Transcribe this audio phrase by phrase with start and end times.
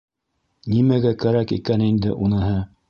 [0.75, 2.61] Нимәгә кәрәк икән инде уныһы?